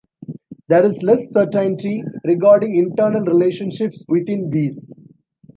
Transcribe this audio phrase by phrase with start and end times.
[0.67, 4.89] There is less certainty regarding internal relationships within these.